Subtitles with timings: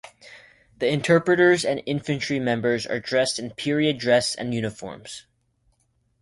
[0.79, 5.27] The interpreters and infantry members are dressed in period dress and uniforms.